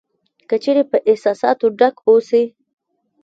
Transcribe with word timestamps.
که 0.47 0.55
چېرې 0.63 0.83
په 0.91 0.97
احساساتو 1.09 1.65
ډک 1.79 1.95
اوسې. 2.07 2.43